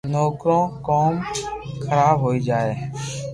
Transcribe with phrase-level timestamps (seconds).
[0.13, 1.13] نو ڪرو ڪوم
[1.87, 2.73] حراب ھوئي جائي